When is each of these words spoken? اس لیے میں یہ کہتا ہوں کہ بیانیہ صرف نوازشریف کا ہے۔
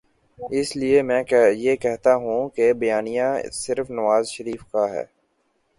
اس 0.39 0.75
لیے 0.75 1.01
میں 1.01 1.23
یہ 1.55 1.75
کہتا 1.75 2.15
ہوں 2.15 2.49
کہ 2.49 2.73
بیانیہ 2.73 3.27
صرف 3.53 3.89
نوازشریف 3.89 4.63
کا 4.71 4.89
ہے۔ 4.93 5.03